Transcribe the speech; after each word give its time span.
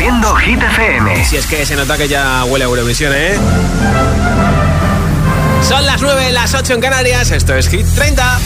Haciendo 0.00 0.34
Hit 0.36 0.62
FM. 0.62 1.26
Si 1.26 1.36
es 1.36 1.44
que 1.44 1.66
se 1.66 1.76
nota 1.76 1.98
que 1.98 2.08
ya 2.08 2.42
huele 2.46 2.64
a 2.64 2.68
Eurovisión, 2.68 3.12
¿eh? 3.14 3.38
Son 5.60 5.84
las 5.84 6.00
9, 6.00 6.32
las 6.32 6.54
8 6.54 6.72
en 6.72 6.80
Canarias. 6.80 7.30
Esto 7.30 7.54
es 7.54 7.68
Hit 7.68 7.86
30. 7.96 8.38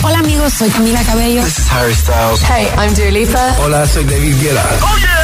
Hola 0.00 0.20
amigos, 0.20 0.54
soy 0.54 0.70
Camila 0.70 1.02
Cabello. 1.04 1.44
This 1.44 1.58
is 1.58 1.70
Harry 1.70 1.94
Styles. 1.94 2.40
Hey, 2.48 2.66
I'm 2.78 2.94
Dua 2.94 3.10
Lipa. 3.10 3.56
Hola, 3.58 3.86
soy 3.86 4.04
David 4.04 4.40
Guetta. 4.40 4.64
Oh 4.80 4.96
yeah. 4.96 5.22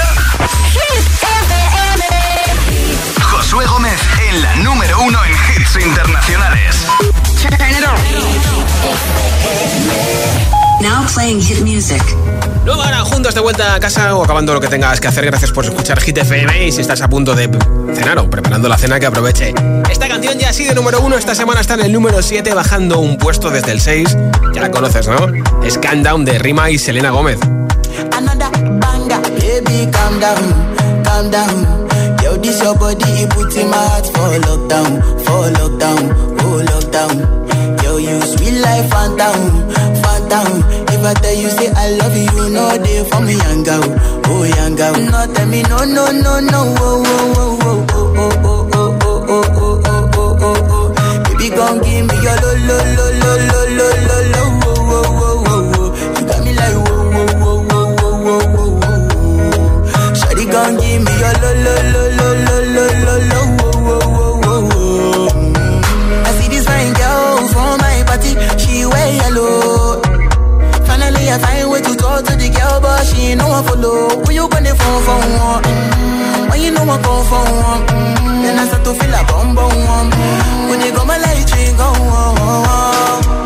Josué 3.22 3.64
Gómez 3.64 3.98
en 4.28 4.42
la 4.42 4.56
número 4.56 5.00
uno 5.00 5.24
en 5.24 5.32
hits 5.32 5.86
internacionales. 5.86 6.86
Now 10.80 11.04
playing 11.12 11.40
hit 11.40 11.60
music. 11.62 12.02
Luego 12.64 12.82
ahora 12.82 13.00
juntos 13.00 13.34
de 13.34 13.40
vuelta 13.40 13.74
a 13.74 13.80
casa 13.80 14.14
o 14.14 14.22
acabando 14.22 14.54
lo 14.54 14.60
que 14.60 14.68
tengas 14.68 15.00
que 15.00 15.08
hacer. 15.08 15.24
Gracias 15.26 15.50
por 15.50 15.64
escuchar 15.64 16.00
Hit 16.00 16.18
FM 16.18 16.66
y 16.66 16.72
si 16.72 16.80
estás 16.80 17.00
a 17.00 17.08
punto 17.08 17.34
de 17.34 17.50
cenar 17.94 18.18
o 18.18 18.30
preparando 18.30 18.68
la 18.68 18.78
cena 18.78 19.00
que 19.00 19.06
aproveche. 19.06 19.54
Esta 19.90 20.06
canción 20.08 20.38
ya 20.38 20.50
ha 20.50 20.52
sido 20.52 20.74
número 20.74 21.00
uno 21.00 21.16
esta 21.16 21.34
semana 21.34 21.60
está 21.60 21.74
en 21.74 21.80
el 21.80 21.92
número 21.92 22.22
7 22.22 22.54
bajando 22.54 23.00
un 23.00 23.18
puesto 23.18 23.50
desde 23.50 23.72
el 23.72 23.80
6. 23.80 24.16
Ya 24.54 24.60
la 24.60 24.70
conoces, 24.70 25.08
¿no? 25.08 25.26
Es 25.64 25.78
Countdown 25.78 26.24
de 26.24 26.38
Rima 26.38 26.70
y 26.70 26.78
Selena 26.78 27.10
Gómez. 27.10 27.40
Another 28.16 28.50
banger, 28.78 29.20
baby 29.20 29.90
calm 29.90 30.20
down, 30.20 31.02
calm 31.02 31.30
down. 31.30 31.88
Yo, 32.22 32.36
this 32.36 32.62
your 32.62 32.76
body, 32.78 33.22
it 33.22 33.30
puts 33.30 33.56
in 33.56 33.68
my 33.68 33.76
heart 33.76 34.06
for 34.06 34.38
lockdown, 34.46 35.02
for 35.24 35.50
lockdown, 35.50 36.38
oh 36.42 36.62
lockdown. 36.62 37.38
Yo, 37.98 38.14
you 38.14 38.20
sweet 38.22 38.60
life, 38.60 38.88
phantom, 38.90 39.68
phantom. 40.02 40.62
If 40.88 41.04
I 41.04 41.14
tell 41.14 41.34
you 41.34 41.50
say 41.50 41.68
I 41.74 41.90
love 41.98 42.16
you, 42.16 42.48
no 42.54 42.78
day 42.78 43.02
for 43.10 43.20
me, 43.22 43.34
girl, 43.64 43.82
oh 44.26 44.44
girl. 44.76 44.94
No 45.10 45.26
tell 45.34 45.46
me 45.48 45.62
no, 45.62 45.78
no, 45.84 46.12
no, 46.12 46.38
no, 46.38 46.74
oh, 46.78 47.02
oh, 47.04 47.58
oh, 47.64 47.86
oh, 47.90 48.14
oh, 48.14 48.30
oh, 48.38 48.70
oh, 48.72 48.98
oh, 49.02 49.18
oh, 49.28 49.42
oh, 49.58 49.82
oh, 49.84 50.10
oh, 50.14 50.36
oh, 50.40 50.70
oh. 50.70 50.94
Baby, 51.24 51.48
give 51.82 52.06
me 52.06 52.14
your 52.22 52.36
lo, 52.38 52.50
lo, 52.68 52.78
lo, 52.94 53.06
lo, 53.18 53.32
lo, 53.50 53.60
lo, 53.74 53.88
lo, 54.06 54.18
lo, 54.30 54.42
oh, 54.62 54.78
oh, 54.78 55.10
oh, 55.18 55.42
oh, 55.48 55.66
oh. 55.74 55.90
Gon' 60.48 60.76
give 60.78 61.02
me 61.04 61.12
your 61.18 61.34
lo, 61.42 61.50
lo, 61.64 61.74
lo, 61.92 62.02
but 73.36 73.44
she 73.44 73.58
ain't 73.58 73.68
follow. 73.68 74.24
When 74.24 74.34
you 74.36 74.48
gonna 74.48 74.74
phone 74.74 75.02
for 75.02 75.18
one? 75.38 75.62
Mm-hmm. 75.62 76.50
When 76.50 76.60
you 76.62 76.70
know 76.70 76.82
I 76.82 76.96
come 77.02 77.24
for 77.26 77.44
one? 77.44 77.86
Mm-hmm. 77.86 78.42
Then 78.42 78.58
I 78.58 78.64
start 78.66 78.84
to 78.84 78.94
feel 78.94 79.14
a 79.14 79.24
bum 79.24 79.54
bum 79.54 79.74
one. 79.86 80.10
When 80.70 80.80
you 80.80 80.92
go 80.92 81.04
my 81.04 81.18
light, 81.18 81.50
you 81.56 81.76
go 81.76 81.84
on. 81.84 82.38
Yeah, 82.38 83.34
I 83.34 83.37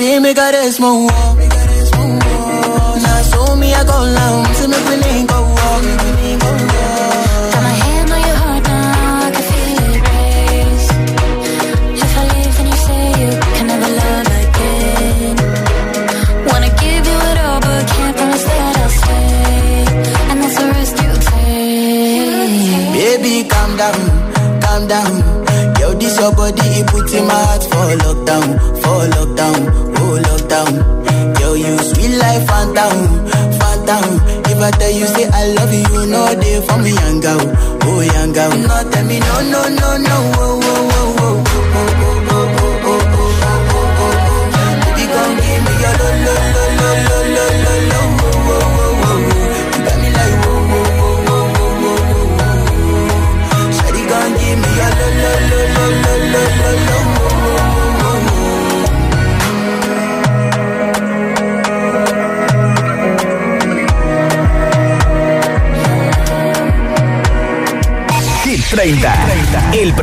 easy, 0.00 0.18
make 0.18 0.38
I 0.38 0.50
rest 0.52 0.80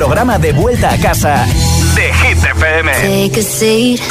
programa 0.05 0.37
de 0.37 0.51
vuelta 0.51 0.89
a 0.91 0.97
casa 0.97 1.45
de 1.95 2.11
Hit. 2.11 2.37
Take 3.01 3.39
a 3.39 3.41
seat, 3.41 4.01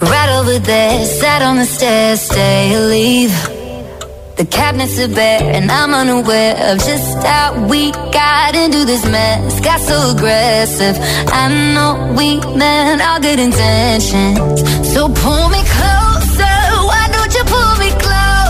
right 0.00 0.30
over 0.30 0.58
there, 0.58 1.06
sat 1.06 1.42
on 1.42 1.58
the 1.58 1.64
stairs, 1.64 2.22
stay 2.22 2.74
or 2.74 2.88
leave. 2.88 3.32
The 4.36 4.46
cabinets 4.46 4.98
are 4.98 5.06
bare, 5.06 5.54
and 5.54 5.70
I'm 5.70 5.94
unaware 5.94 6.56
of 6.72 6.78
just 6.78 7.24
how 7.24 7.68
we 7.68 7.92
got 8.10 8.56
into 8.56 8.84
this 8.84 9.06
mess. 9.06 9.60
Got 9.60 9.78
so 9.78 10.10
aggressive. 10.10 10.96
I 11.28 11.46
know 11.72 12.12
we 12.18 12.40
meant 12.56 13.00
all 13.00 13.20
good 13.20 13.38
intentions. 13.38 14.38
So 14.92 15.08
pull 15.08 15.48
me 15.50 15.62
closer. 15.76 16.56
Why 16.90 17.08
don't 17.12 17.32
you 17.32 17.44
pull 17.44 17.76
me 17.78 17.90
close? 17.90 18.49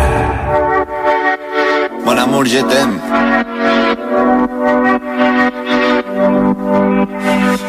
Mon 2.04 2.18
amour, 2.18 2.48
je 2.48 2.64
t'aime. 2.64 3.00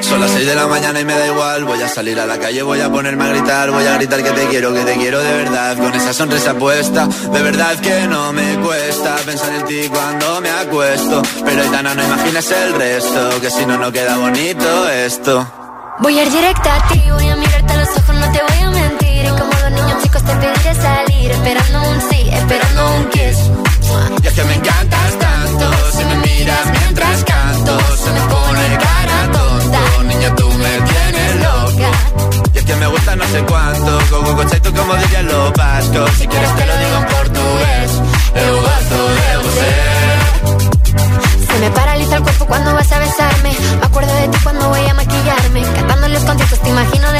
Son 0.00 0.20
las 0.20 0.30
6 0.30 0.46
de 0.46 0.54
la 0.54 0.66
mañana 0.66 1.00
y 1.00 1.04
me 1.04 1.12
da 1.12 1.26
igual. 1.26 1.64
Voy 1.64 1.80
a 1.82 1.88
salir 1.88 2.18
a 2.18 2.26
la 2.26 2.38
calle, 2.38 2.62
voy 2.62 2.80
a 2.80 2.90
ponerme 2.90 3.24
a 3.24 3.28
gritar. 3.28 3.70
Voy 3.70 3.86
a 3.86 3.94
gritar 3.94 4.22
que 4.22 4.30
te 4.30 4.46
quiero, 4.46 4.72
que 4.72 4.80
te 4.80 4.94
quiero 4.94 5.20
de 5.20 5.32
verdad. 5.32 5.76
Con 5.76 5.94
esa 5.94 6.12
sonrisa 6.12 6.54
puesta, 6.54 7.06
de 7.06 7.42
verdad 7.42 7.78
que 7.80 8.06
no 8.08 8.32
me 8.32 8.56
cuesta 8.58 9.16
pensar 9.24 9.52
en 9.54 9.66
ti 9.66 9.88
cuando 9.88 10.40
me 10.40 10.50
acuesto. 10.50 11.22
Pero 11.44 11.62
Aitana, 11.62 11.94
no 11.94 12.04
imaginas 12.04 12.50
el 12.50 12.74
resto, 12.74 13.40
que 13.40 13.50
si 13.50 13.66
no, 13.66 13.78
no 13.78 13.92
queda 13.92 14.16
bonito 14.16 14.88
esto. 14.88 15.46
Voy 16.00 16.18
a 16.18 16.22
ir 16.24 16.30
directa 16.30 16.76
a 16.76 16.88
ti, 16.88 17.02
voy 17.10 17.28
a 17.28 17.34
a 17.34 17.49
los 17.90 18.02
ojos, 18.02 18.14
no 18.16 18.32
te 18.32 18.40
voy 18.42 18.62
a 18.62 18.70
mentir. 18.70 19.24
Y 19.24 19.28
como 19.28 19.50
dos 19.50 19.70
niños 19.70 20.02
chicos 20.02 20.22
te 20.22 20.34
pediré 20.36 20.74
salir, 20.74 21.30
esperando 21.30 21.82
un 21.82 22.00
sí, 22.10 22.30
esperando 22.30 22.94
un 22.96 23.08
kiss. 23.10 23.38
Y 24.22 24.26
es 24.26 24.32
que 24.34 24.44
me 24.44 24.54
encantas 24.54 25.18
tanto, 25.18 25.70
si 25.96 26.04
me 26.04 26.16
miras 26.16 26.66
mientras 26.78 27.24
canto, 27.24 27.78
se 27.96 28.10
me 28.10 28.20
pone 28.20 28.78
cara 28.78 29.32
tonta. 29.32 29.80
Niña, 30.04 30.34
tú 30.36 30.48
me 30.48 30.72
tienes 30.90 31.36
loca. 31.36 31.90
Y 32.54 32.58
es 32.58 32.64
que 32.64 32.76
me 32.76 32.86
gusta 32.86 33.16
no 33.16 33.24
sé 33.24 33.44
cuánto, 33.44 33.98
go, 34.10 34.34
go, 34.34 34.44
tú 34.44 34.74
como 34.74 34.94
dirían 34.96 35.26
los 35.26 35.52
vascos. 35.52 36.10
Si 36.18 36.26
quieres 36.26 36.56
te 36.56 36.66
lo 36.66 36.76
digo 36.76 36.96
en 36.96 37.06
portugués, 37.06 37.90
eu 38.34 38.56
gosto 38.62 38.98
de 39.18 39.36
você. 39.42 39.70
Se 41.52 41.58
me 41.58 41.70
paraliza 41.70 42.16
el 42.16 42.22
cuerpo 42.22 42.46
cuando 42.46 42.74
vas 42.74 42.92
a 42.92 42.98
besarme. 42.98 43.52
Me 43.80 43.86
acuerdo 43.86 44.14
de 44.14 44.28
ti 44.28 44.38
cuando 44.42 44.68
voy 44.68 44.86
a 44.86 44.94
maquillarme. 44.94 45.62
Cantando 45.74 46.08
los 46.08 46.24
conciertos 46.24 46.60
te 46.60 46.68
imagino 46.70 47.12
delante, 47.12 47.19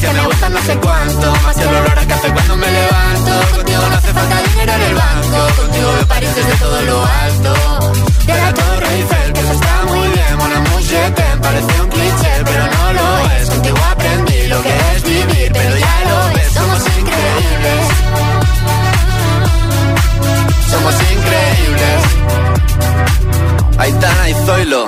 que 0.00 0.10
me 0.12 0.24
gusta 0.26 0.48
no 0.48 0.62
sé 0.62 0.76
cuánto. 0.76 1.32
Más 1.44 1.56
el 1.58 1.68
olor 1.68 1.98
a 1.98 2.06
café 2.06 2.32
cuando 2.32 2.56
me 2.56 2.70
levanto. 2.70 3.56
Contigo 3.56 3.82
no 3.90 3.96
hace 3.96 4.12
falta 4.12 4.42
dinero 4.42 4.72
en 4.72 4.82
el 4.82 4.94
banco. 4.94 5.38
Contigo 5.60 5.92
veo 5.94 6.06
París 6.06 6.34
desde 6.34 6.52
todo 6.56 6.82
lo 6.82 7.04
alto. 7.04 7.54
De 8.26 8.34
la 8.34 8.54
Torre 8.54 8.86
Eiffel, 8.94 9.32
que 9.32 9.40
eso 9.40 9.52
está 9.52 9.84
muy 9.86 10.08
bien. 10.08 10.36
Mon 10.38 10.52
amour, 10.52 10.80
je 10.82 11.10
t'aime, 11.16 11.40
parece 11.42 11.82
un 11.82 11.88
cliché 11.88 12.32
Pero 12.44 12.64
no 12.66 12.92
lo 12.92 13.30
es, 13.36 13.50
contigo 13.50 13.78
aprendí 13.90 14.46
lo 14.46 14.62
que 14.62 14.74
es 14.94 15.02
vivir 15.02 15.52
Pero 15.52 15.76
ya 15.76 15.96
lo 16.08 16.34
ves, 16.34 16.52
somos 16.52 16.82
increíbles. 16.98 17.82
Somos 20.70 20.94
increíbles. 21.12 22.00
Aitana 23.78 24.28
y 24.28 24.34
Zoilo. 24.46 24.86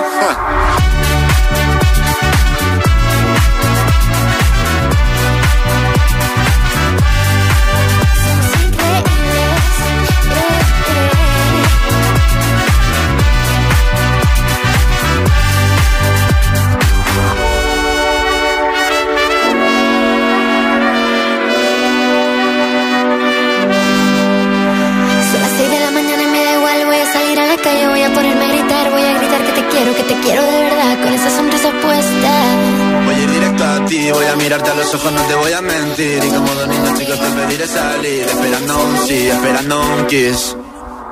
Los 34.83 34.95
ojos, 34.95 35.13
no 35.13 35.23
te 35.23 35.35
voy 35.35 35.53
a 35.53 35.63
mentir. 35.63 36.25
Y 36.25 36.29
como 36.29 36.55
dos 36.55 36.69
niños 36.69 36.99
chicos 36.99 37.19
te 37.21 37.31
pediré 37.31 37.67
salir, 37.67 38.23
esperando 38.23 38.85
un 38.85 39.07
sí, 39.07 39.29
esperando 39.29 39.81
un 39.81 40.07
kiss. 40.07 40.57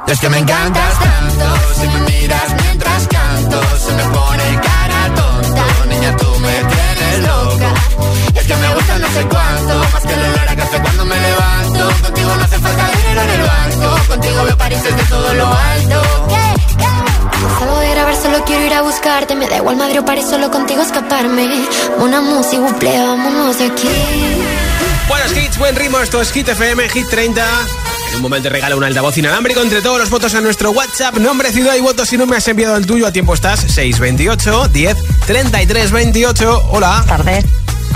Es 0.09 0.21
que 0.21 0.29
me 0.29 0.39
encantas 0.39 0.99
tanto, 0.99 1.47
si 1.81 1.87
me 1.87 2.01
miras 2.11 2.49
mientras 2.63 3.07
canto, 3.09 3.61
se 3.85 3.93
me 3.93 4.05
pone 4.17 4.61
cara 4.69 5.15
tonta. 5.15 5.65
Niña, 5.89 6.17
tú 6.17 6.31
me 6.41 6.55
tienes 6.73 7.19
loca. 7.29 7.75
Es 8.35 8.47
que 8.47 8.57
me 8.57 8.75
gusta 8.75 8.99
no 8.99 9.09
sé 9.09 9.23
cuánto, 9.29 9.75
más 9.93 10.03
que 10.03 10.15
el 10.15 10.21
olor 10.21 10.49
a 10.49 10.57
café 10.57 10.81
a 18.81 18.83
buscarte, 18.83 19.37
me 19.37 19.47
da 19.47 19.57
igual 19.57 19.77
Madrid 19.77 20.01
o 20.01 20.05
París, 20.05 20.27
solo 20.29 20.51
contigo 20.51 20.81
escaparme. 20.81 21.47
Una 21.99 22.23
música, 22.23 22.61
buple, 22.63 22.99
vámonos 22.99 23.59
de 23.59 23.67
aquí. 23.67 23.89
Buenos 25.07 25.37
hits, 25.37 25.59
buen 25.59 25.77
ritmo, 25.77 25.99
esto 25.99 26.21
es 26.23 26.33
Hit 26.33 26.49
FM, 26.49 26.89
Hit 26.89 27.09
30. 27.11 27.45
En 28.09 28.17
un 28.17 28.23
momento 28.23 28.49
regala 28.49 28.77
un 28.77 28.85
altavoz 28.85 29.19
inalámbrico 29.19 29.61
entre 29.61 29.83
todos 29.83 29.99
los 29.99 30.09
votos 30.09 30.35
a 30.35 30.41
nuestro 30.41 30.71
WhatsApp. 30.71 31.17
Nombre, 31.19 31.53
ciudad 31.53 31.75
y 31.75 31.81
voto. 31.81 32.07
Si 32.07 32.17
no 32.17 32.27
me 32.27 32.37
has 32.37 32.49
enviado 32.49 32.77
el 32.77 32.87
tuyo, 32.87 33.07
a 33.07 33.13
tiempo 33.13 33.35
estás. 33.35 33.61
628 33.61 34.69
10 34.69 34.97
33 35.27 35.91
28. 35.91 36.69
Hola. 36.71 37.05
tardes. 37.07 37.45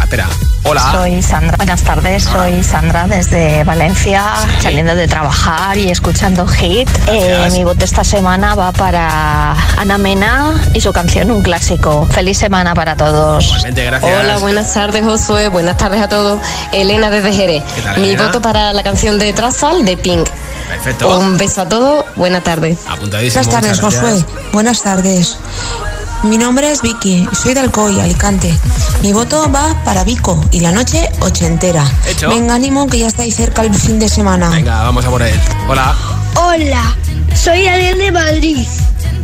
espera. 0.02 0.28
Hola. 0.66 0.92
Soy 0.92 1.22
Sandra. 1.22 1.56
Buenas 1.58 1.82
tardes, 1.82 2.24
soy 2.24 2.62
Sandra 2.64 3.06
desde 3.06 3.64
Valencia, 3.64 4.24
saliendo 4.60 4.94
de 4.94 5.06
trabajar 5.06 5.76
y 5.76 5.90
escuchando 5.90 6.46
Hit. 6.46 6.88
Eh, 7.08 7.48
mi 7.52 7.64
voto 7.64 7.84
esta 7.84 8.02
semana 8.02 8.54
va 8.54 8.72
para 8.72 9.52
Ana 9.76 9.98
Mena 9.98 10.54
y 10.72 10.80
su 10.80 10.90
canción 10.92 11.30
Un 11.30 11.42
Clásico. 11.42 12.06
Feliz 12.10 12.38
semana 12.38 12.74
para 12.74 12.96
todos. 12.96 13.62
gracias. 13.62 14.02
Hola, 14.02 14.38
buenas 14.38 14.72
tardes 14.72 15.04
Josué, 15.04 15.48
buenas 15.48 15.76
tardes 15.76 16.00
a 16.00 16.08
todos. 16.08 16.40
Elena 16.72 17.10
desde 17.10 17.32
Jerez. 17.34 17.62
Mi 17.98 18.16
voto 18.16 18.40
para 18.40 18.72
la 18.72 18.82
canción 18.82 19.18
de 19.18 19.34
Trazal 19.34 19.84
de 19.84 19.98
Pink. 19.98 20.26
Perfecto. 20.68 21.18
Un 21.18 21.36
beso 21.36 21.60
a 21.60 21.68
todos, 21.68 22.06
buena 22.16 22.40
tarde. 22.40 22.76
Apuntadísimo. 22.88 23.44
Buenas 23.44 23.62
tardes, 23.62 23.80
Josué. 23.80 24.24
Buenas 24.52 24.82
tardes. 24.82 25.36
Mi 26.22 26.38
nombre 26.38 26.70
es 26.70 26.80
Vicky, 26.80 27.28
soy 27.32 27.54
de 27.54 27.60
Alcoy, 27.60 28.00
Alicante. 28.00 28.54
Mi 29.02 29.12
voto 29.12 29.50
va 29.52 29.74
para 29.84 30.04
Vico 30.04 30.42
y 30.50 30.60
la 30.60 30.72
noche 30.72 31.10
ochentera. 31.20 31.84
Hecho. 32.06 32.30
Venga, 32.30 32.54
ánimo 32.54 32.86
que 32.86 32.98
ya 33.00 33.06
estáis 33.08 33.36
cerca 33.36 33.62
el 33.62 33.74
fin 33.74 33.98
de 33.98 34.08
semana. 34.08 34.48
Venga, 34.48 34.82
vamos 34.82 35.04
a 35.04 35.10
por 35.10 35.22
él. 35.22 35.38
Hola. 35.68 35.94
Hola, 36.36 36.96
soy 37.34 37.66
Adel 37.66 37.98
de 37.98 38.12
Madrid 38.12 38.66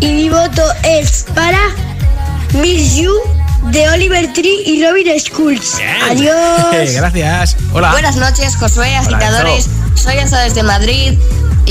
y 0.01 0.07
mi 0.09 0.29
voto 0.29 0.63
es 0.85 1.25
para 1.35 1.61
Miss 2.53 2.97
You 2.97 3.13
de 3.71 3.89
Oliver 3.91 4.33
Tree 4.33 4.63
y 4.67 4.85
Robin 4.85 5.07
Schulz. 5.19 5.79
Adiós. 6.11 6.93
Gracias. 6.95 7.57
Hola. 7.73 7.93
Buenas 7.93 8.17
noches, 8.17 8.57
Josué, 8.57 8.97
agitadores. 8.97 9.69
Soy 9.95 10.19
Enzo 10.19 10.37
desde 10.37 10.63
Madrid 10.63 11.19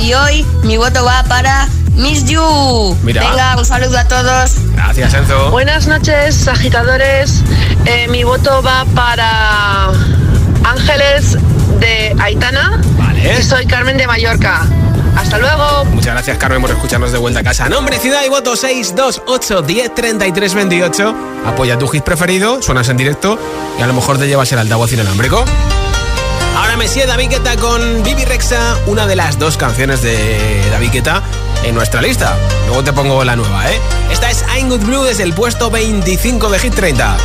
y 0.01 0.13
hoy 0.13 0.45
mi 0.63 0.77
voto 0.77 1.03
va 1.03 1.23
para 1.23 1.67
Miss 1.95 2.25
You. 2.25 2.97
Mira. 3.03 3.29
Venga, 3.29 3.55
un 3.57 3.65
saludo 3.65 3.97
a 3.97 4.07
todos. 4.07 4.55
Gracias, 4.73 5.13
Enzo. 5.13 5.51
Buenas 5.51 5.87
noches, 5.87 6.47
agitadores. 6.47 7.43
Eh, 7.85 8.07
mi 8.09 8.23
voto 8.23 8.61
va 8.61 8.85
para 8.95 9.89
Ángeles 10.63 11.37
de 11.79 12.15
Aitana. 12.19 12.81
Vale. 12.97 13.39
Y 13.39 13.43
soy 13.43 13.65
Carmen 13.65 13.97
de 13.97 14.07
Mallorca. 14.07 14.65
Hasta 15.15 15.37
luego. 15.37 15.85
Muchas 15.85 16.13
gracias, 16.13 16.37
Carmen, 16.37 16.61
por 16.61 16.71
escucharnos 16.71 17.11
de 17.11 17.17
vuelta 17.17 17.41
a 17.41 17.43
casa. 17.43 17.67
Nombre, 17.67 17.99
ciudad 17.99 18.21
y 18.25 18.29
voto 18.29 18.55
628 18.55 19.61
10 19.63 19.95
33 19.95 20.53
28. 20.53 21.15
Apoya 21.45 21.77
tu 21.77 21.87
hit 21.87 22.03
preferido, 22.03 22.61
suenas 22.61 22.87
en 22.89 22.97
directo 22.97 23.37
y 23.77 23.81
a 23.81 23.87
lo 23.87 23.93
mejor 23.93 24.17
te 24.17 24.27
llevas 24.27 24.51
el 24.53 24.59
altavoz 24.59 24.93
inalámbrico. 24.93 25.43
Ahora 26.55 26.77
me 26.77 26.87
sigue 26.87 27.05
David 27.05 27.29
Guetta 27.29 27.55
con 27.57 28.03
Bibi 28.03 28.25
Rexa, 28.25 28.77
una 28.87 29.07
de 29.07 29.15
las 29.15 29.39
dos 29.39 29.57
canciones 29.57 30.01
de 30.01 30.61
David 30.71 30.91
Guetta 30.91 31.23
en 31.63 31.75
nuestra 31.75 32.01
lista. 32.01 32.35
Luego 32.67 32.83
te 32.83 32.93
pongo 32.93 33.23
la 33.23 33.35
nueva, 33.35 33.71
¿eh? 33.71 33.79
Esta 34.11 34.29
es 34.29 34.43
I'm 34.55 34.69
Good 34.69 34.85
Blue 34.85 35.03
desde 35.03 35.23
el 35.23 35.33
puesto 35.33 35.69
25 35.69 36.49
de 36.49 36.59
Hit 36.59 36.75
30. 36.75 37.17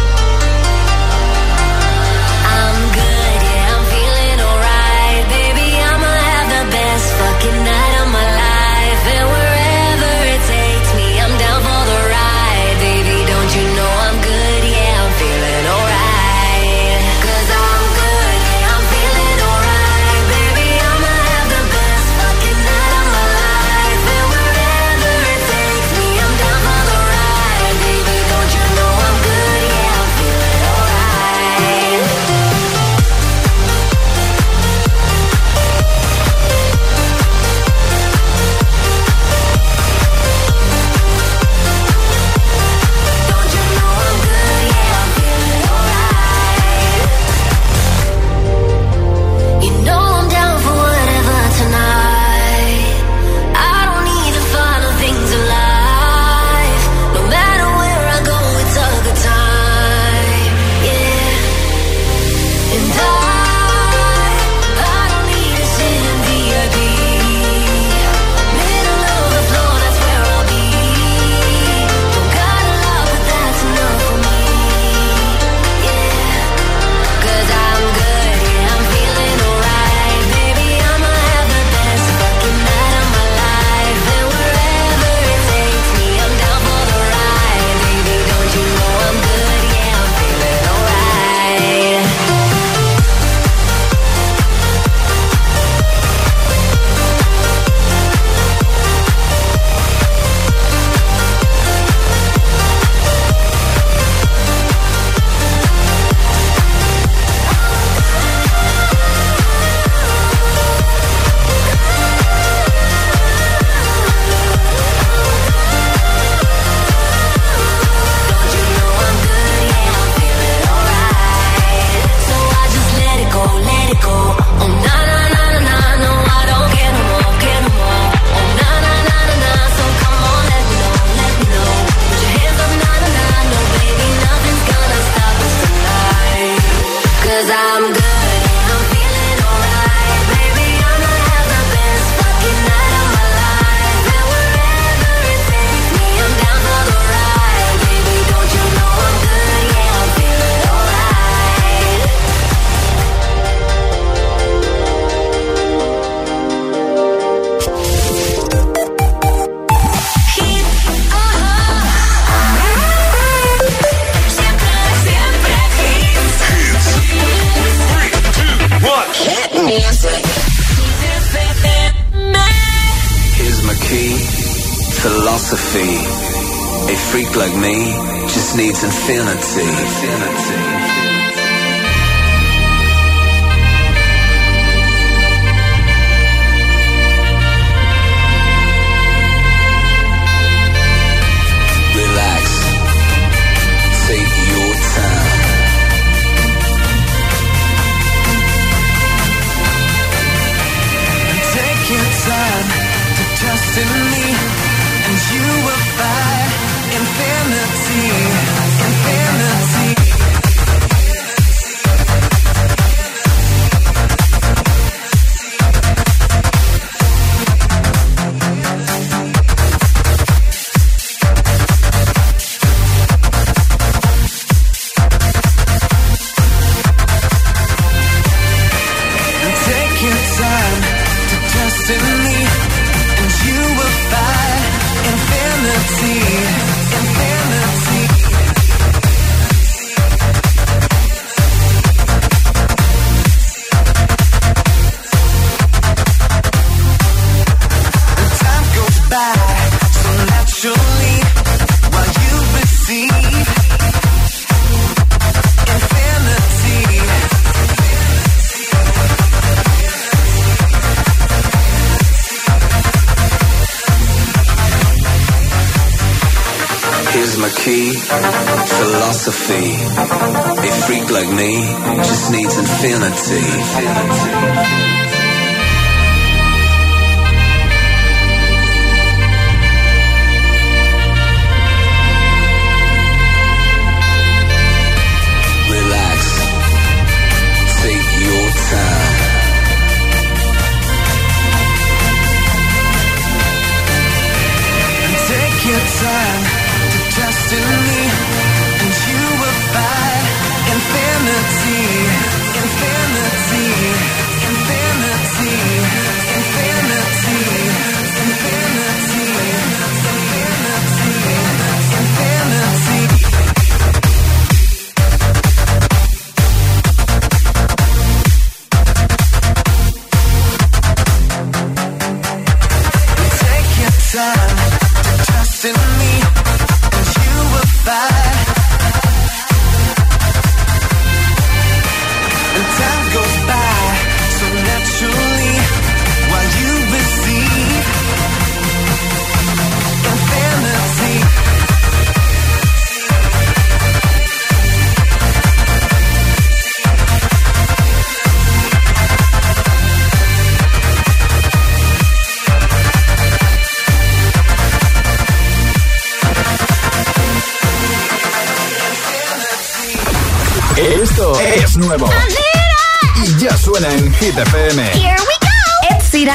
Hit 364.24 364.36
FM. 364.36 364.80
Here 364.96 365.20
we 365.28 365.36
go. 365.44 365.52
Ed 365.90 366.28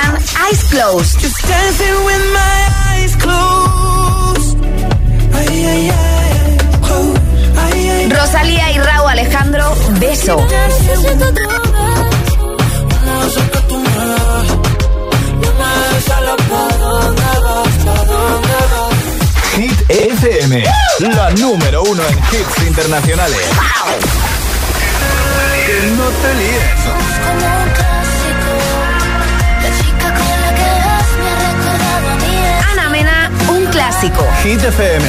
Eyes 0.46 0.64
Closed. 0.70 1.20
Just 1.22 1.42
dancing 1.42 2.06
with 2.06 2.24
my 2.34 2.58
eyes 2.86 3.16
closed. 3.16 4.58
Rosalía 8.12 8.72
y 8.74 8.78
Raúl 8.78 9.10
Alejandro, 9.10 9.76
beso. 10.00 10.38
Hit 19.56 19.90
FM, 19.90 20.64
la 21.00 21.32
número 21.32 21.82
uno 21.82 22.04
en 22.08 22.18
hits 22.20 22.68
internacionales. 22.68 24.19
Que 25.70 25.76
no 25.76 26.06
te 26.06 26.34
líes. 26.34 26.64
Me. 32.18 32.60
Ana 32.72 32.90
Mena, 32.90 33.32
un 33.50 33.66
clásico. 33.68 34.28
Hit 34.42 34.64
FM, 34.64 35.06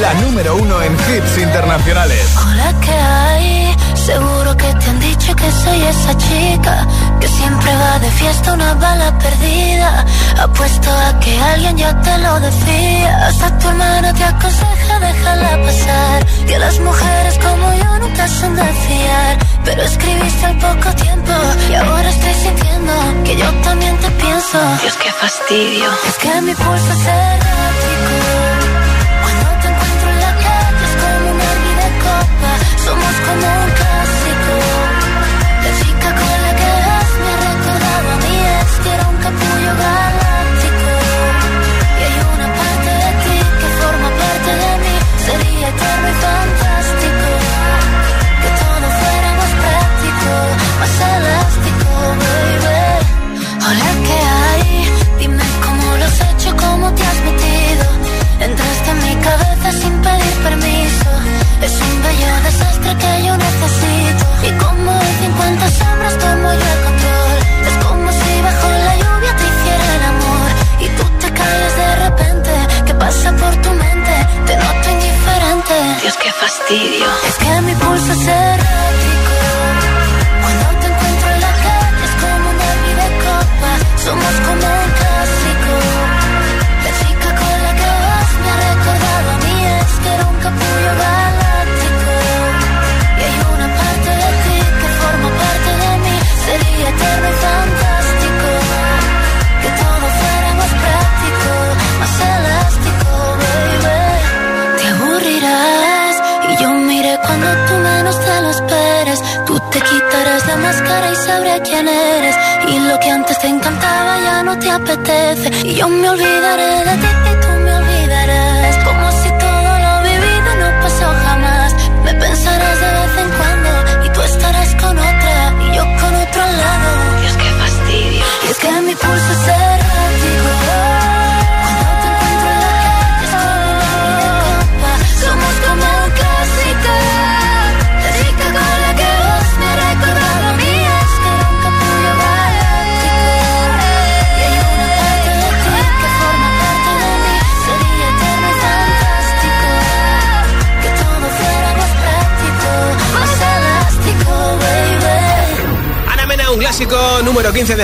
la 0.00 0.14
número 0.14 0.56
uno 0.56 0.80
en 0.80 0.94
hits 0.94 1.36
internacionales. 1.36 2.26
Con 2.38 2.56
la 2.56 2.72
que 2.80 2.92
hay. 2.92 3.57
Seguro 4.08 4.56
que 4.56 4.72
te 4.80 4.86
han 4.88 5.00
dicho 5.00 5.36
que 5.36 5.52
soy 5.52 5.82
esa 5.82 6.16
chica 6.16 6.86
que 7.20 7.28
siempre 7.28 7.70
va 7.76 7.98
de 7.98 8.10
fiesta 8.12 8.54
una 8.54 8.72
bala 8.72 9.18
perdida. 9.18 10.06
Apuesto 10.44 10.90
a 10.90 11.20
que 11.20 11.38
alguien 11.38 11.76
ya 11.76 11.92
te 12.00 12.16
lo 12.16 12.40
decía. 12.40 13.26
Hasta 13.26 13.58
tu 13.58 13.68
hermana 13.68 14.14
te 14.14 14.24
aconseja 14.24 14.98
déjala 15.00 15.50
pasar. 15.66 16.26
Que 16.46 16.58
las 16.58 16.80
mujeres 16.80 17.38
como 17.38 17.66
yo 17.74 17.98
nunca 17.98 18.26
son 18.28 18.56
de 18.56 18.64
fiar. 18.84 19.38
Pero 19.66 19.82
escribiste 19.82 20.46
al 20.46 20.56
poco 20.56 20.88
tiempo 21.04 21.32
y 21.70 21.74
ahora 21.74 22.08
estoy 22.08 22.34
sintiendo 22.44 22.92
que 23.24 23.36
yo 23.36 23.48
también 23.62 23.94
te 23.98 24.10
pienso. 24.12 24.58
Dios, 24.80 24.96
qué 25.02 25.12
fastidio. 25.12 25.88
Es 26.08 26.16
que 26.16 26.40
mi 26.40 26.54
pulso 26.54 26.92
es 26.98 27.06
errático. 27.06 28.14
Cuando 29.22 29.48
te 29.60 29.68
encuentro 29.68 30.08
en 30.14 30.20
la 30.26 30.32
calle 30.44 30.84
es 30.88 30.94
como 31.02 31.26
una 31.36 31.50
vida 31.64 31.86
copa. 32.06 32.50
Somos 32.86 33.14
como 33.26 33.57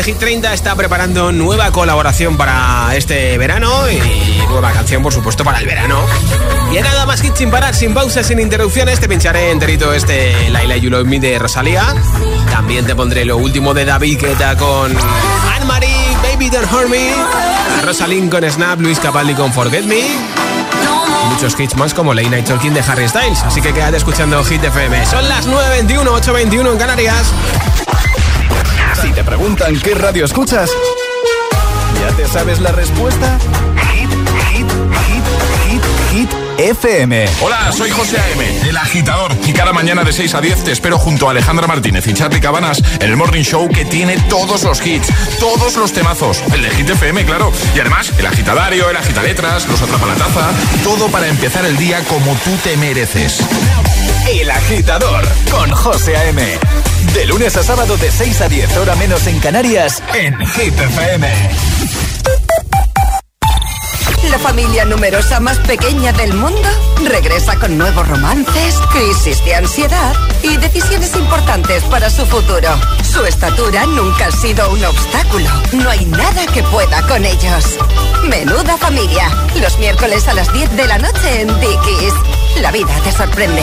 Hit 0.05 0.19
30 0.19 0.53
está 0.53 0.77
preparando 0.77 1.33
nueva 1.33 1.71
colaboración 1.73 2.37
para 2.37 2.95
este 2.95 3.39
verano 3.39 3.91
y 3.91 3.99
nueva 4.51 4.71
canción, 4.71 5.03
por 5.03 5.15
supuesto, 5.15 5.45
para 5.45 5.61
el 5.61 5.67
verano. 5.67 5.99
Y 6.71 6.79
nada 6.83 7.07
más 7.07 7.23
hit 7.23 7.35
sin 7.35 7.51
parar, 7.51 7.75
sin 7.75 7.95
pausas, 7.95 8.27
sin 8.27 8.39
interrupciones, 8.39 9.01
te 9.01 9.09
pincharé 9.09 9.51
enterito 9.51 9.95
este 9.95 10.51
Laila 10.51 10.77
You 10.77 10.91
Love 10.91 11.07
Me 11.07 11.21
de 11.21 11.39
Rosalía. 11.39 11.95
También 12.51 12.85
te 12.85 12.95
pondré 12.95 13.25
lo 13.25 13.39
último 13.39 13.73
de 13.73 13.87
David 13.87 14.21
Guetta 14.21 14.59
con 14.59 14.95
Anne-Marie, 15.57 16.17
Baby 16.23 16.51
Don't 16.51 16.71
Hurt 16.71 16.91
Me, 16.91 17.11
Rosalind 17.83 18.31
con 18.31 18.45
Snap, 18.45 18.81
Luis 18.81 19.01
Capaldi 19.01 19.33
con 19.33 19.55
Forget 19.55 19.87
Me 19.87 20.03
muchos 21.31 21.59
hits 21.59 21.75
más 21.77 21.95
como 21.95 22.13
Late 22.13 22.29
Night 22.29 22.47
Talking 22.47 22.75
de 22.75 22.81
Harry 22.81 23.09
Styles. 23.09 23.43
Así 23.43 23.63
que 23.63 23.73
quédate 23.73 23.97
escuchando 23.97 24.45
Hit 24.45 24.63
FM. 24.63 25.07
Son 25.07 25.27
las 25.29 25.49
9.21, 25.49 26.05
8.21 26.05 26.73
en 26.73 26.79
Canarias. 26.79 27.33
Preguntan 29.37 29.77
qué 29.81 29.95
radio 29.97 30.25
escuchas, 30.25 30.71
¿ya 32.01 32.17
te 32.17 32.25
sabes 32.29 32.61
la 32.61 32.71
respuesta? 32.71 33.37
Hit, 33.93 34.09
hit, 34.53 34.67
hit, 35.09 35.25
hit, 35.67 35.83
hit. 36.13 36.31
FM. 36.57 37.27
Hola, 37.41 37.73
soy 37.73 37.91
José 37.91 38.17
A.M., 38.17 38.69
el 38.69 38.77
agitador. 38.77 39.33
Y 39.45 39.53
cada 39.53 39.73
mañana 39.73 40.05
de 40.05 40.13
6 40.13 40.37
a 40.37 40.41
10 40.41 40.63
te 40.63 40.71
espero 40.71 41.01
junto 41.01 41.27
a 41.27 41.33
Alejandra 41.33 41.67
Martínez 41.67 42.07
y 42.07 42.15
Charlie 42.15 42.41
Cabanas 42.41 42.81
en 43.01 43.11
el 43.11 43.17
Morning 43.17 43.43
Show 43.43 43.69
que 43.71 43.85
tiene 43.85 44.19
todos 44.29 44.63
los 44.63 44.87
hits, 44.87 45.09
todos 45.41 45.75
los 45.75 45.93
temazos. 45.93 46.41
El 46.53 46.63
de 46.63 46.71
Hit 46.71 46.91
FM, 46.91 47.25
claro. 47.25 47.53
Y 47.75 47.81
además, 47.81 48.13
el 48.17 48.27
agitadario, 48.27 48.89
el 48.89 48.97
agitaletras, 48.97 49.67
los 49.67 49.83
atrapalataza. 49.83 50.53
Todo 50.85 51.09
para 51.09 51.27
empezar 51.27 51.65
el 51.65 51.77
día 51.77 52.05
como 52.05 52.37
tú 52.37 52.57
te 52.63 52.77
mereces. 52.77 53.41
El 54.31 54.49
agitador 54.49 55.27
con 55.51 55.73
José 55.73 56.17
A.M. 56.17 56.41
De 57.13 57.27
lunes 57.27 57.57
a 57.57 57.63
sábado 57.63 57.97
de 57.97 58.11
6 58.11 58.41
a 58.41 58.49
10, 58.49 58.77
hora 58.79 58.95
menos 58.97 59.27
en 59.27 59.39
Canarias, 59.41 60.03
en 60.15 60.35
Hit 60.47 60.79
FM. 60.79 61.29
La 64.31 64.39
familia 64.39 64.85
numerosa 64.85 65.39
más 65.39 65.59
pequeña 65.59 66.13
del 66.13 66.35
mundo 66.35 66.69
regresa 67.05 67.57
con 67.59 67.77
nuevos 67.79 68.09
romances, 68.09 68.75
crisis 68.93 69.45
de 69.45 69.55
ansiedad 69.55 70.15
y 70.43 70.57
decisiones 70.57 71.15
importantes 71.15 71.85
para 71.85 72.11
su 72.11 72.27
futuro. 72.27 72.69
Su 73.03 73.25
estatura 73.25 73.87
nunca 73.87 74.27
ha 74.27 74.33
sido 74.33 74.71
un 74.71 74.85
obstáculo. 74.85 75.49
No 75.73 75.91
hay 75.91 76.05
nada 76.07 76.47
que 76.53 76.63
pueda 76.65 77.07
con 77.07 77.25
ellos. 77.25 77.79
Menuda 78.25 78.77
familia. 78.79 79.29
Los 79.61 79.79
miércoles 79.79 80.27
a 80.27 80.35
las 80.35 80.53
10 80.53 80.77
de 80.77 80.87
la 80.87 80.99
noche 80.99 81.43
en 81.43 81.49
Dickies. 81.61 82.15
La 82.61 82.73
vida 82.73 82.95
te 83.05 83.13
sorprende. 83.13 83.63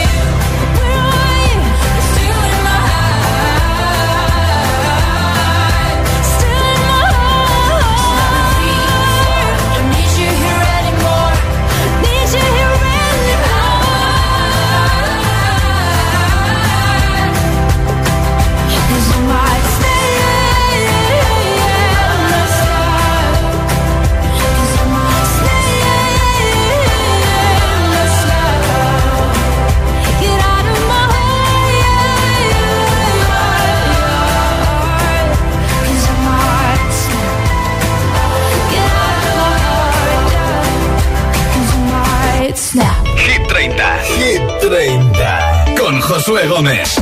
30. 44.71 45.75
Con 45.77 45.99
Josué 45.99 46.47
Gómez. 46.47 46.95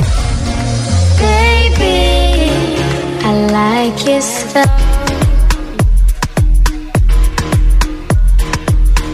Baby, 1.20 2.82
I 3.22 3.46
like 3.52 4.04
your 4.04 4.20
stuff. 4.20 4.68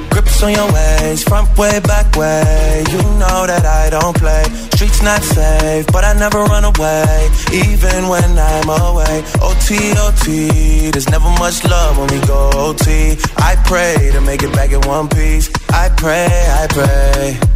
Grips 0.08 0.42
on 0.42 0.52
your 0.52 0.72
ways, 0.72 1.22
front 1.24 1.58
way, 1.58 1.80
back 1.80 2.16
way. 2.16 2.82
You 2.88 3.02
know 3.20 3.46
that 3.46 3.66
I 3.66 3.90
don't 3.90 4.16
play. 4.16 4.44
Streets 4.72 5.02
not 5.02 5.22
safe, 5.22 5.86
but 5.88 6.04
I 6.04 6.14
never 6.14 6.42
run 6.44 6.64
away, 6.64 7.28
even 7.52 8.08
when 8.08 8.38
I'm 8.38 8.70
away. 8.70 9.22
OT, 9.42 9.92
OT, 9.98 10.90
there's 10.92 11.10
never 11.10 11.28
much 11.38 11.62
love 11.66 11.98
when 11.98 12.08
we 12.08 12.26
go 12.26 12.50
OT. 12.54 13.18
I 13.36 13.56
pray 13.66 14.12
to 14.14 14.22
make 14.22 14.42
it 14.42 14.52
back 14.54 14.72
in 14.72 14.80
one 14.88 15.08
piece. 15.08 15.50
I 15.68 15.90
pray, 15.90 16.24
I 16.24 16.66
pray. 16.70 17.55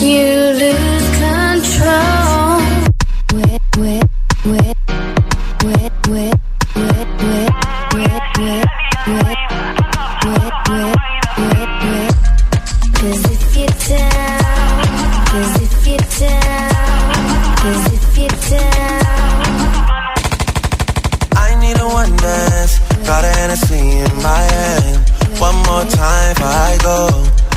I 26.71 26.77
go. 26.77 26.99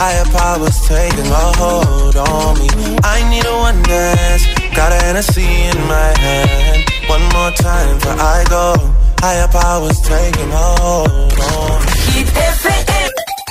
Higher 0.03 0.27
powers 0.35 0.79
taking 0.89 1.31
a 1.31 1.47
hold 1.61 2.17
on 2.17 2.59
me. 2.59 2.69
I 3.05 3.19
need 3.31 3.47
a 3.47 3.55
one 3.69 3.81
dance. 3.85 4.45
Got 4.75 4.91
a 4.91 4.99
Hennessy 5.07 5.47
in 5.71 5.79
my 5.87 6.11
hand. 6.25 6.83
One 7.09 7.23
more 7.37 7.53
time 7.53 7.95
before 7.99 8.19
I 8.19 8.45
go. 8.49 8.75
Higher 9.21 9.49
powers 9.49 10.01
taking 10.01 10.51
a 10.51 10.67
hold 10.83 11.39
on 11.53 11.81
me. 11.87 11.93
Keep 12.13 12.29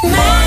I 0.05 0.42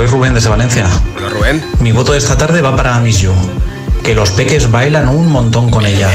soy 0.00 0.06
Rubén 0.06 0.32
desde 0.32 0.48
Valencia. 0.48 0.86
Hola 1.14 1.28
Rubén. 1.28 1.62
Mi 1.80 1.92
voto 1.92 2.12
de 2.12 2.18
esta 2.18 2.34
tarde 2.34 2.62
va 2.62 2.74
para 2.74 2.98
Miss 3.00 3.18
You. 3.18 3.34
Que 4.02 4.14
los 4.14 4.30
peques 4.30 4.70
bailan 4.70 5.10
un 5.10 5.30
montón 5.30 5.70
con 5.70 5.84
ella. 5.84 6.08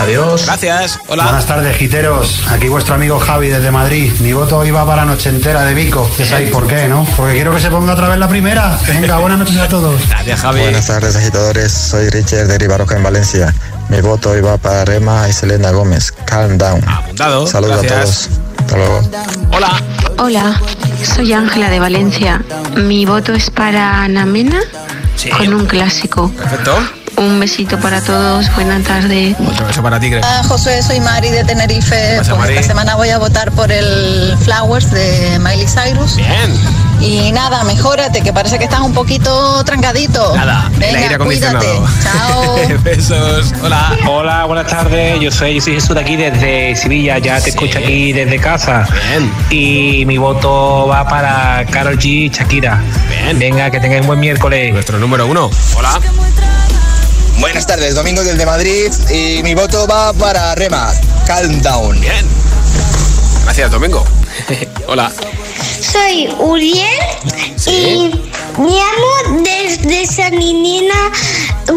Adiós. 0.00 0.44
Gracias. 0.44 0.98
Hola. 1.06 1.22
Buenas 1.22 1.46
tardes, 1.46 1.76
giteros. 1.76 2.42
Aquí 2.50 2.66
vuestro 2.66 2.96
amigo 2.96 3.20
Javi 3.20 3.46
desde 3.46 3.70
Madrid. 3.70 4.12
Mi 4.18 4.32
voto 4.32 4.64
iba 4.64 4.84
para 4.84 5.04
Noche 5.04 5.28
Entera 5.28 5.62
de 5.62 5.74
Vico. 5.74 6.10
Ya 6.18 6.26
sabéis 6.26 6.50
por 6.50 6.66
qué, 6.66 6.88
¿no? 6.88 7.06
Porque 7.16 7.34
quiero 7.34 7.54
que 7.54 7.60
se 7.60 7.70
ponga 7.70 7.92
otra 7.92 8.08
vez 8.08 8.18
la 8.18 8.28
primera. 8.28 8.76
Venga, 8.88 9.18
buenas 9.20 9.38
noches 9.38 9.56
a 9.56 9.68
todos. 9.68 10.00
Gracias, 10.08 10.40
Javi. 10.40 10.62
Buenas 10.62 10.86
tardes, 10.88 11.14
agitadores. 11.14 11.70
Soy 11.70 12.10
Richard 12.10 12.48
de 12.48 12.58
Ribaroca 12.58 12.96
en 12.96 13.04
Valencia. 13.04 13.54
Mi 13.88 14.00
voto 14.00 14.36
iba 14.36 14.58
para 14.58 14.84
Rema 14.84 15.28
y 15.28 15.32
Selena 15.32 15.70
Gómez. 15.70 16.10
Calm 16.24 16.58
down. 16.58 16.82
Apuntado. 16.88 17.46
Saludos 17.46 17.84
a 17.84 17.86
todos. 17.86 18.28
Hasta 18.58 18.76
luego. 18.76 19.00
Hola. 19.52 19.80
Hola, 20.18 20.58
soy 21.04 21.34
Ángela 21.34 21.68
de 21.68 21.78
Valencia. 21.78 22.42
Mi 22.76 23.04
voto 23.06 23.32
es 23.32 23.50
para 23.50 24.02
Ana 24.04 24.26
Mena 24.26 24.60
con 25.36 25.54
un 25.54 25.66
clásico. 25.66 26.30
Perfecto. 26.32 26.76
Un 27.16 27.40
besito 27.40 27.78
para 27.80 28.02
todos, 28.02 28.54
buena 28.54 28.78
tarde. 28.82 29.34
Otro 29.46 29.66
beso 29.66 29.82
para 29.82 29.98
ti, 29.98 30.10
Greg. 30.10 30.22
Hola, 30.22 30.44
José, 30.44 30.82
soy 30.82 31.00
Mari 31.00 31.30
de 31.30 31.44
Tenerife. 31.44 32.16
pasa, 32.18 32.32
Pues 32.34 32.40
Mari? 32.48 32.54
esta 32.56 32.66
semana 32.68 32.94
voy 32.96 33.08
a 33.08 33.18
votar 33.18 33.50
por 33.52 33.72
el 33.72 34.36
Flowers 34.44 34.90
de 34.90 35.38
Miley 35.40 35.66
Cyrus. 35.66 36.16
Bien. 36.16 36.52
Y 37.00 37.30
nada, 37.32 37.62
mejórate, 37.64 38.22
que 38.22 38.32
parece 38.32 38.58
que 38.58 38.64
estás 38.64 38.80
un 38.80 38.92
poquito 38.92 39.62
trancadito. 39.64 40.34
Nada, 40.34 40.70
el 40.74 40.78
Venga, 40.80 40.98
aire 40.98 41.14
acondicionado. 41.14 41.58
cuídate. 41.60 42.02
Chao. 42.02 42.78
Besos. 42.82 43.52
Hola. 43.62 43.96
Hola, 44.08 44.44
buenas 44.46 44.66
tardes. 44.66 45.20
Yo 45.20 45.30
soy, 45.30 45.56
yo 45.56 45.60
soy 45.60 45.74
Jesús 45.74 45.94
de 45.94 46.00
aquí 46.00 46.16
desde 46.16 46.74
Sevilla. 46.74 47.18
Ya 47.18 47.40
te 47.40 47.50
escucho 47.50 47.78
aquí 47.78 48.12
desde 48.12 48.38
casa. 48.38 48.88
Y 49.50 50.04
mi 50.06 50.18
voto 50.18 50.88
va 50.88 51.06
para 51.06 51.64
Carol 51.66 51.98
G 51.98 52.06
y 52.06 52.28
Shakira. 52.30 52.82
Venga, 53.34 53.70
que 53.70 53.78
tengáis 53.78 54.00
un 54.00 54.08
buen 54.08 54.20
miércoles. 54.20 54.72
Nuestro 54.72 54.98
número 54.98 55.26
uno. 55.26 55.50
Hola. 55.76 56.00
Buenas 57.38 57.66
tardes, 57.66 57.94
Domingo 57.94 58.24
desde 58.24 58.46
Madrid 58.46 58.90
y 59.10 59.42
mi 59.42 59.54
voto 59.54 59.86
va 59.86 60.12
para 60.14 60.54
Rema. 60.54 60.90
Calm 61.26 61.60
down. 61.60 62.00
Bien. 62.00 62.26
Gracias, 63.44 63.70
Domingo. 63.70 64.04
Hola. 64.88 65.12
Soy 65.60 66.28
Uriel 66.38 66.86
y 67.66 68.10
llamo 68.58 69.42
desde 69.42 70.06
Saninina, 70.06 70.94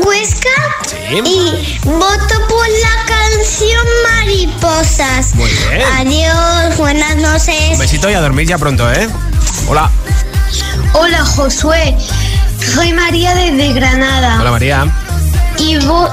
Huesca 0.05 0.49
y 1.11 1.80
voto 1.86 2.47
por 2.47 2.67
la 2.67 3.05
canción 3.07 3.86
Mariposas. 4.03 5.36
Muy 5.36 5.49
bien. 5.49 5.82
Adiós, 5.97 6.77
buenas 6.77 7.15
noches. 7.17 7.71
Un 7.73 7.80
besito 7.80 8.09
y 8.09 8.13
a 8.13 8.21
dormir 8.21 8.47
ya 8.47 8.57
pronto, 8.57 8.91
¿eh? 8.91 9.07
Hola. 9.67 9.89
Hola 10.93 11.23
Josué, 11.23 11.95
soy 12.73 12.93
María 12.93 13.36
desde 13.36 13.73
Granada 13.73 14.39
Hola, 14.41 14.51
María. 14.51 14.88
y, 15.59 15.75
vo- 15.77 16.11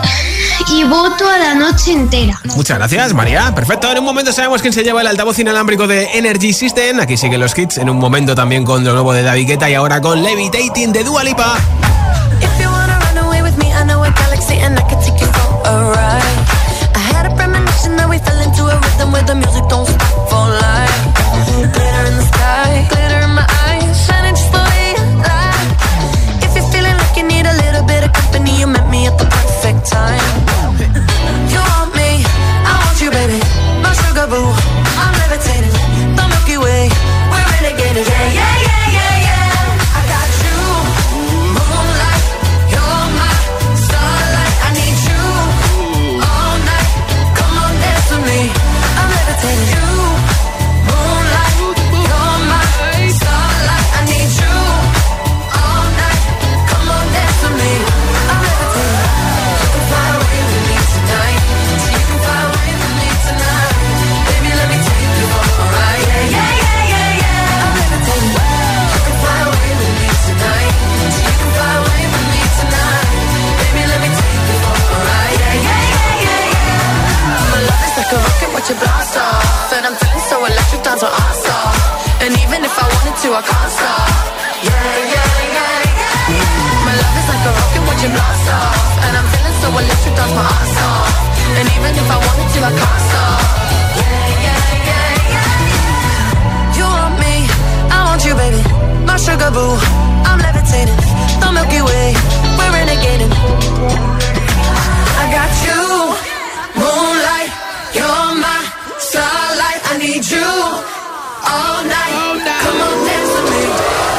y 0.71 0.85
voto 0.85 1.29
a 1.29 1.39
la 1.39 1.55
noche 1.55 1.93
entera. 1.93 2.41
Muchas 2.55 2.79
gracias, 2.79 3.15
María. 3.15 3.55
Perfecto. 3.55 3.91
En 3.91 3.99
un 3.99 4.05
momento 4.05 4.33
sabemos 4.33 4.63
quién 4.63 4.73
se 4.73 4.83
lleva 4.83 5.01
el 5.01 5.07
altavoz 5.07 5.39
inalámbrico 5.39 5.87
de 5.87 6.11
Energy 6.15 6.53
System. 6.53 7.01
Aquí 7.01 7.17
siguen 7.17 7.41
los 7.41 7.57
hits. 7.57 7.79
En 7.79 7.91
un 7.91 7.99
momento 7.99 8.35
también 8.35 8.65
con 8.65 8.85
lo 8.85 8.93
nuevo 8.93 9.13
de 9.13 9.23
David 9.23 9.47
Guetta 9.49 9.71
y 9.71 9.75
ahora 9.75 10.01
con 10.01 10.23
Levitating 10.23 10.93
de 10.93 11.05
Dua 11.05 11.25
Lipa. 11.25 11.57
Like 77.97 78.13
a 78.13 78.19
rocket, 78.21 78.51
watch 78.53 78.71
it 78.71 78.79
blast 78.79 79.17
off. 79.17 79.73
And 79.73 79.87
I'm 79.89 79.97
feeling 79.97 80.25
so 80.29 80.37
electric, 80.45 80.83
dance 80.85 81.03
on 81.03 81.13
ass 81.13 81.49
off. 81.49 81.81
And 82.21 82.33
even 82.37 82.61
if 82.61 82.75
I 82.77 82.85
wanted 82.85 83.17
to, 83.25 83.29
I 83.33 83.43
can't 83.43 83.73
stop. 83.73 84.09
Yeah, 84.61 85.17
yeah, 85.17 85.33
yeah, 85.57 85.81
yeah. 85.97 86.85
My 86.85 86.93
love 86.93 87.17
is 87.17 87.27
like 87.33 87.45
a 87.49 87.53
rocket, 87.57 87.83
watch 87.89 88.05
it 88.05 88.13
blast 88.13 88.49
off. 88.53 88.77
And 89.01 89.13
I'm 89.17 89.27
feeling 89.33 89.57
so 89.65 89.69
electric, 89.73 90.15
dance 90.17 90.35
my 90.37 90.45
ass 90.45 90.77
off. 90.85 91.09
And 91.57 91.67
even 91.73 91.93
if 91.97 92.07
I 92.13 92.19
wanted 92.21 92.49
to, 92.53 92.59
I 92.69 92.73
can't 92.77 93.03
stop. 93.09 93.41
Yeah, 93.97 94.29
yeah, 94.45 94.61
yeah, 94.89 95.33
yeah. 95.33 96.77
You 96.77 96.85
want 96.85 97.17
me, 97.17 97.35
I 97.89 97.99
want 98.13 98.21
you, 98.29 98.35
baby. 98.37 98.61
My 99.09 99.17
sugar 99.17 99.51
boo, 99.57 99.73
I'm 100.29 100.39
levitating. 100.45 101.01
The 101.41 101.49
Milky 101.49 101.81
Way, 101.81 102.13
we're 102.61 102.73
renegading. 102.77 103.33
I 105.17 105.25
got 105.33 105.53
you, 105.65 105.86
need 110.07 110.25
you 110.31 110.39
all 110.39 111.83
night. 111.83 112.15
Come 112.63 112.79
on, 112.87 112.97
dance 113.07 113.33
with 113.35 113.49
me. 113.53 113.65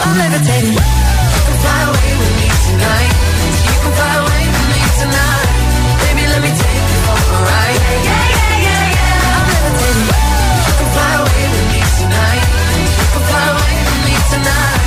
I'm 0.04 0.14
levitating. 0.20 0.76
You 0.76 1.42
can 1.48 1.58
fly 1.64 1.80
away 1.88 2.12
with 2.20 2.34
me 2.40 2.48
tonight. 2.68 3.14
You 3.68 3.76
can 3.84 3.94
fly 4.00 4.14
away 4.24 4.44
with 4.54 4.68
me 4.74 4.82
tonight. 5.00 5.50
Baby, 6.04 6.24
let 6.34 6.42
me 6.44 6.52
take 6.62 6.84
you 6.92 7.00
for 7.08 7.20
a 7.36 7.40
ride. 7.48 7.80
Yeah, 8.08 8.26
yeah, 8.36 8.66
yeah, 8.68 8.84
yeah. 9.00 9.36
I'm 9.38 9.48
levitating. 9.54 10.08
You 10.68 10.74
can 10.80 10.90
fly 10.96 11.12
away 11.24 11.46
with 11.56 11.68
me 11.72 11.82
tonight. 12.00 12.46
You 13.00 13.08
can 13.14 13.24
fly 13.32 13.46
away 13.56 13.76
with 13.88 14.02
me 14.08 14.16
tonight. 14.34 14.87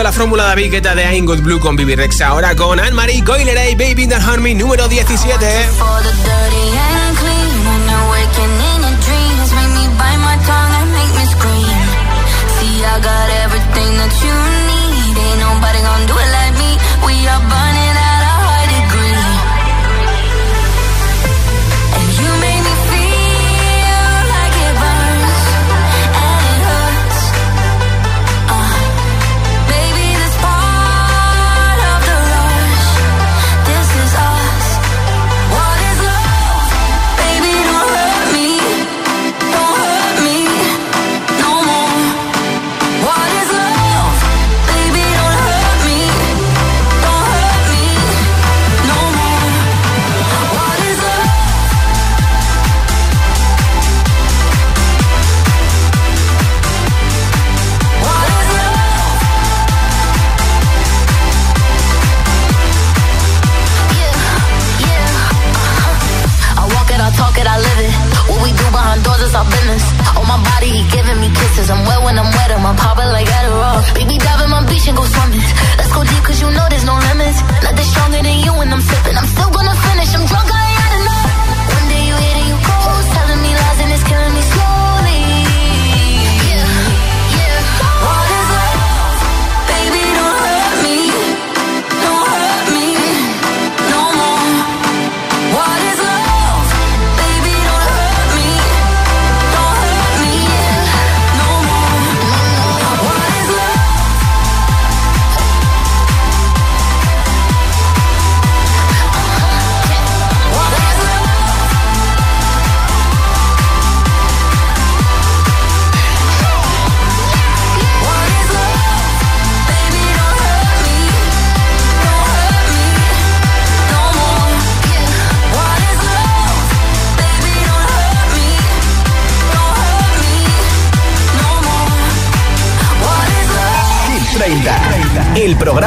sido 0.00 0.04
la 0.04 0.12
fórmula 0.12 0.48
de 0.50 0.56
Viqueta 0.56 0.94
de 0.94 1.14
I'm 1.14 1.26
Blue 1.26 1.58
con 1.58 1.76
Bibi 1.76 1.94
Ahora 2.24 2.54
con 2.54 2.78
Anne-Marie 2.78 3.22
Coileray, 3.24 3.74
Baby 3.74 4.06
That 4.06 4.22
Harmony 4.22 4.54
número 4.54 4.88
17. 4.88 6.39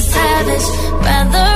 savage, 0.00 0.66
rather 1.04 1.55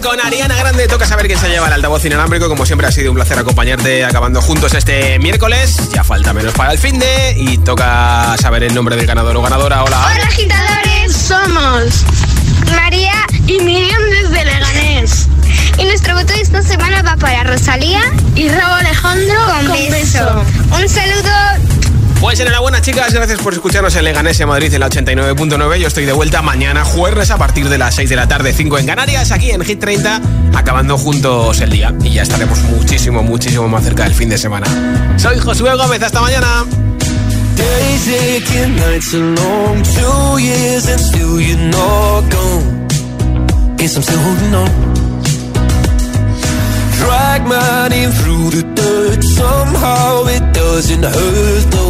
con 0.00 0.20
Ariana 0.20 0.56
Grande 0.56 0.88
toca 0.88 1.06
saber 1.06 1.26
quién 1.26 1.38
se 1.38 1.48
lleva 1.48 1.66
el 1.66 1.72
altavoz 1.72 2.04
inalámbrico. 2.04 2.48
Como 2.48 2.64
siempre 2.66 2.86
ha 2.86 2.92
sido 2.92 3.10
un 3.10 3.16
placer 3.16 3.38
acompañarte 3.38 4.04
acabando 4.04 4.40
juntos 4.40 4.74
este 4.74 5.18
miércoles. 5.18 5.76
Ya 5.92 6.04
falta 6.04 6.32
menos 6.32 6.54
para 6.54 6.72
el 6.72 6.78
fin 6.78 6.98
de 6.98 7.34
y 7.36 7.58
toca 7.58 8.34
saber 8.38 8.64
el 8.64 8.74
nombre 8.74 8.96
del 8.96 9.06
ganador 9.06 9.36
o 9.36 9.42
ganadora. 9.42 9.84
Hola. 9.84 10.06
Hola 10.06 10.24
agitadores, 10.24 11.14
somos 11.14 12.04
María 12.74 13.14
y 13.46 13.58
Miriam 13.60 14.02
desde 14.10 14.44
Leganés. 14.44 15.28
Y 15.78 15.84
nuestro 15.84 16.14
voto 16.14 16.32
de 16.32 16.40
esta 16.40 16.62
semana 16.62 17.02
va 17.02 17.16
para 17.16 17.44
Rosalía 17.44 18.02
y 18.34 18.48
Raúl 18.48 18.80
Alejandro 18.80 19.34
con, 19.66 19.90
beso. 19.90 20.44
Un 20.78 20.88
saludo. 20.88 21.69
Pues 22.20 22.38
enhorabuena 22.38 22.82
chicas, 22.82 23.14
gracias 23.14 23.40
por 23.40 23.54
escucharnos 23.54 23.96
en 23.96 24.04
Leganés 24.04 24.38
en 24.40 24.48
Madrid 24.48 24.72
en 24.74 24.80
la 24.80 24.90
89.9. 24.90 25.78
Yo 25.78 25.88
estoy 25.88 26.04
de 26.04 26.12
vuelta 26.12 26.42
mañana 26.42 26.84
jueves 26.84 27.30
a 27.30 27.38
partir 27.38 27.70
de 27.70 27.78
las 27.78 27.94
6 27.94 28.10
de 28.10 28.16
la 28.16 28.28
tarde, 28.28 28.52
5 28.52 28.78
en 28.78 28.86
Canarias, 28.86 29.32
aquí 29.32 29.50
en 29.50 29.64
Hit 29.64 29.80
30, 29.80 30.20
acabando 30.54 30.98
juntos 30.98 31.58
el 31.60 31.70
día. 31.70 31.94
Y 32.04 32.10
ya 32.10 32.22
estaremos 32.22 32.58
muchísimo, 32.64 33.22
muchísimo 33.22 33.68
más 33.68 33.84
cerca 33.84 34.04
del 34.04 34.14
fin 34.14 34.28
de 34.28 34.36
semana. 34.36 34.66
Soy 35.16 35.38
Josué 35.38 35.74
Gómez, 35.74 36.02
hasta 36.02 36.20
mañana. 36.20 36.66
Drag 47.00 47.46
my 47.46 47.88
through 48.18 48.50
the 48.50 48.62
dirt, 48.74 49.24
somehow 49.24 50.26
it 50.26 50.52
doesn't 50.52 51.02
hurt 51.02 51.70
though. 51.70 51.89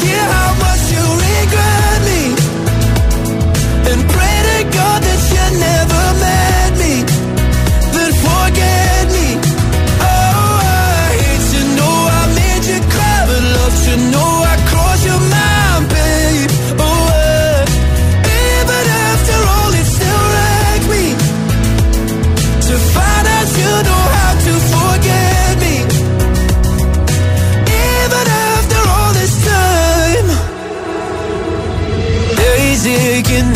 hear 0.00 0.24
how 0.32 0.71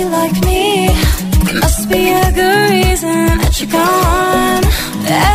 you 0.00 0.08
like 0.08 0.36
me. 0.50 0.88
There 1.46 1.58
must 1.64 1.88
be 1.90 2.02
a 2.24 2.26
good 2.38 2.60
reason 2.76 3.20
that 3.42 3.54
you're 3.58 3.72
gone. 3.82 4.64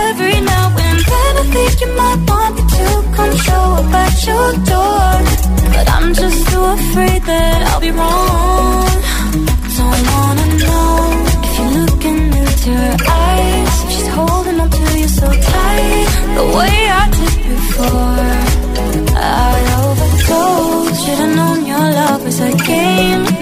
Every 0.07 0.37
now 0.53 0.67
and 0.87 0.99
then 1.11 1.31
I 1.41 1.45
think 1.53 1.73
you 1.81 1.89
might 2.01 2.21
want 2.29 2.51
me 2.57 2.63
to 2.77 2.87
come 3.17 3.33
show 3.47 3.65
up 3.81 3.93
at 4.03 4.15
your 4.29 4.49
door. 4.71 5.09
But 5.75 5.85
I'm 5.95 6.09
just 6.21 6.39
too 6.49 6.65
afraid 6.77 7.21
that 7.31 7.59
I'll 7.69 7.83
be 7.87 7.91
wrong. 7.99 8.95
Don't 9.79 10.03
wanna 10.13 10.47
know 10.63 10.89
if 11.45 11.51
you're 11.57 11.75
looking 11.81 12.19
into 12.41 12.71
her 12.83 12.97
eyes. 13.23 13.73
If 13.83 13.89
she's 13.93 14.11
holding 14.17 14.59
on 14.63 14.69
to 14.77 14.83
you 15.01 15.09
so 15.19 15.27
tight, 15.49 16.07
the 16.37 16.45
way 16.57 16.75
I 17.01 17.03
did 17.17 17.37
before. 17.53 18.33
I 19.17 19.57
overdosed. 19.83 20.74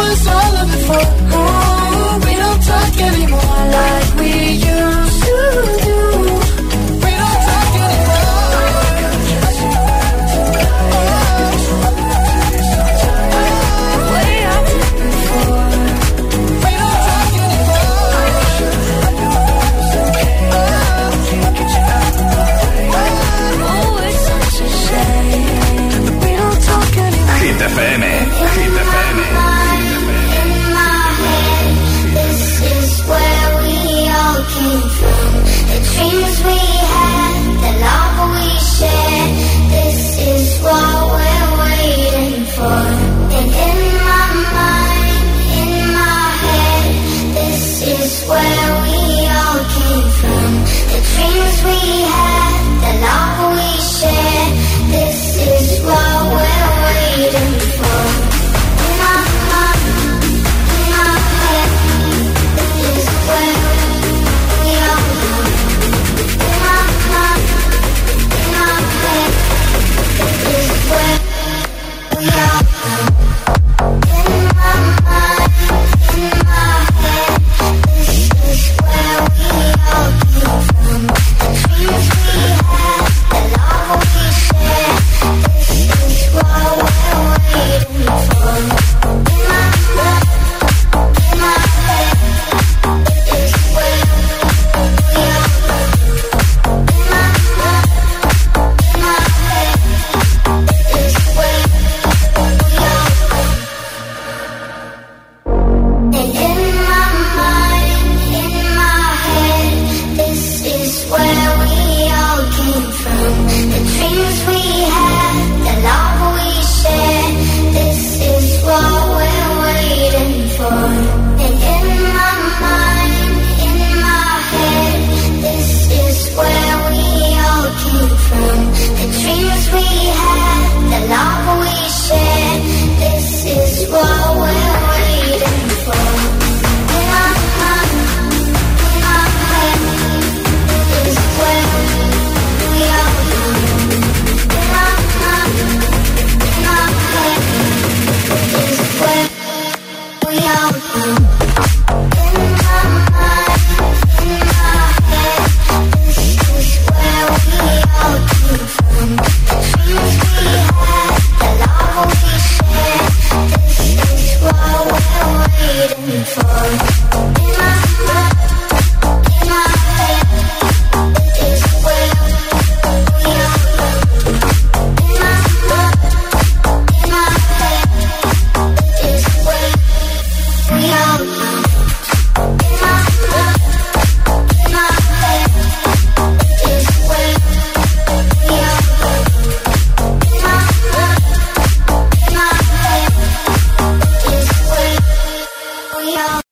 was 0.00 0.26
all 0.26 0.54
of 0.62 0.68
we 2.26 2.32
don't 2.42 2.62
talk 2.70 2.94
anymore 3.10 3.60
we 4.20 4.30
used 4.52 5.22
to 5.24 5.38
do. 5.84 6.00
we 51.64 52.02
had 52.08 52.80
the 52.80 52.92
long 53.04 53.29